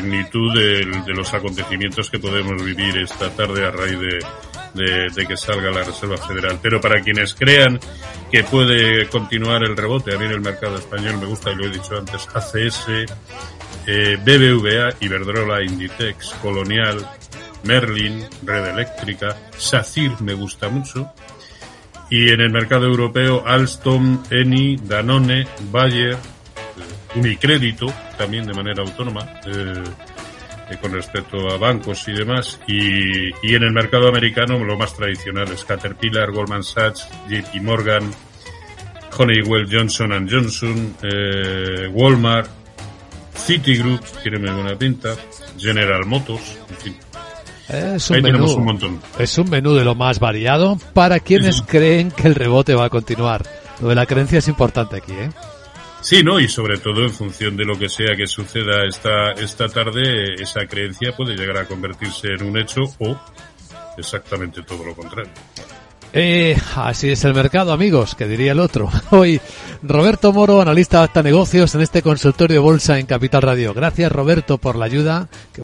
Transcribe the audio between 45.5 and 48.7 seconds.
General Motors, en fin. Es un, menú, un